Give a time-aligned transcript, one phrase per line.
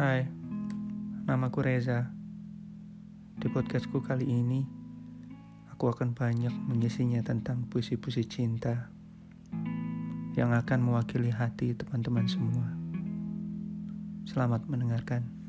[0.00, 0.24] Hai,
[1.28, 2.08] namaku Reza.
[3.36, 4.64] Di podcastku kali ini,
[5.68, 8.88] aku akan banyak mengisinya tentang puisi-puisi cinta
[10.40, 12.64] yang akan mewakili hati teman-teman semua.
[14.24, 15.39] Selamat mendengarkan.